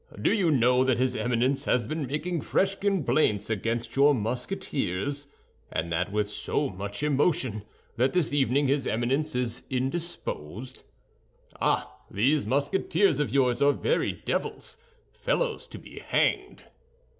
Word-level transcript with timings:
Do 0.19 0.33
you 0.33 0.49
know 0.49 0.83
that 0.83 0.97
his 0.97 1.15
Eminence 1.15 1.65
has 1.65 1.85
been 1.85 2.07
making 2.07 2.41
fresh 2.41 2.73
complaints 2.73 3.51
against 3.51 3.95
your 3.95 4.15
Musketeers, 4.15 5.27
and 5.71 5.91
that 5.91 6.11
with 6.11 6.27
so 6.27 6.69
much 6.69 7.03
emotion, 7.03 7.61
that 7.97 8.11
this 8.11 8.33
evening 8.33 8.67
his 8.67 8.87
Eminence 8.87 9.35
is 9.35 9.61
indisposed? 9.69 10.81
Ah, 11.61 11.99
these 12.09 12.47
Musketeers 12.47 13.19
of 13.19 13.29
yours 13.29 13.61
are 13.61 13.73
very 13.73 14.11
devils—fellows 14.25 15.67
to 15.67 15.77
be 15.77 15.99
hanged." 15.99 16.63